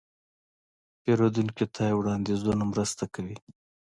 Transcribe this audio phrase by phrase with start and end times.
[1.01, 3.35] پیرودونکي ته وړاندیزونه مرسته کوي.